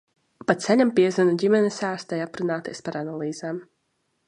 Pa 0.51 0.53
ceļam 0.63 0.91
piezvanu 0.99 1.35
ģimenes 1.43 1.77
ārstei, 1.91 2.23
aprunāties 2.27 2.83
par 2.89 3.01
analīzēm. 3.05 3.61